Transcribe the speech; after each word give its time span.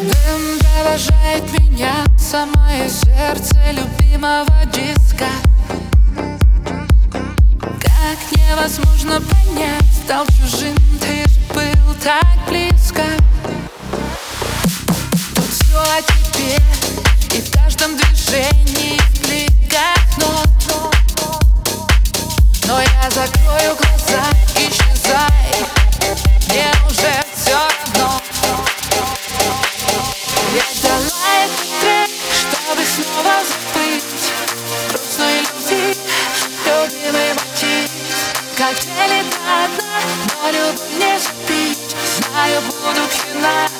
Дым 0.00 0.58
провожает 0.60 1.44
меня 1.58 2.06
Самое 2.18 2.88
сердце 2.88 3.58
любимого 3.70 4.64
диска. 4.72 5.26
Как 7.60 8.18
невозможно 8.34 9.20
понять 9.20 9.84
Стал 10.02 10.24
чужим, 10.28 10.74
ты 11.00 11.28
ж 11.28 11.54
был 11.54 11.94
так 12.02 12.24
близко. 12.48 13.02
Тут 15.34 15.44
все 15.44 15.78
о 15.78 16.00
тебе 16.00 16.56
И 17.36 17.42
в 17.42 17.52
каждом 17.52 17.94
движении 17.98 18.98
в 18.98 19.20
кликах 19.20 20.16
нот. 20.16 20.48
Но 22.66 22.80
я 22.80 23.10
закрою 23.10 23.76
глаза, 23.76 24.24
исчезай. 24.56 25.66
Мне 26.48 26.72
уже 26.88 27.09
life. 43.40 43.79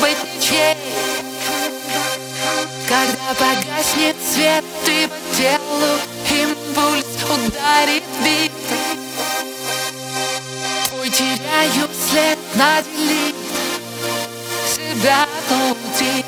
быть 0.00 0.16
ничьей 0.34 0.76
Когда 2.88 3.34
погаснет 3.38 4.16
свет, 4.32 4.64
ты 4.84 5.08
по 5.08 5.36
телу 5.36 5.92
Импульс 6.30 7.06
ударит 7.24 8.02
бит 8.24 8.52
Твой 10.88 11.08
теряю 11.10 11.88
след, 12.08 12.38
наделит 12.54 13.36
Себя 14.74 15.26
внутри 15.48 16.24